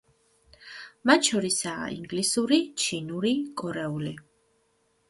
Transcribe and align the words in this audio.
მათ 1.09 1.29
შორისაა 1.31 1.91
ინგლისური, 1.99 2.59
ჩინური, 2.87 3.37
კორეული. 3.63 4.17